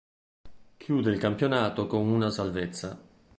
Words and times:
Chiude 0.77 1.11
il 1.11 1.19
campionato 1.19 1.85
con 1.85 2.07
una 2.07 2.31
salvezza. 2.31 2.99